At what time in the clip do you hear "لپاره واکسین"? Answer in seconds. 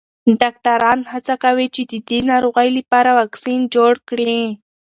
2.77-3.59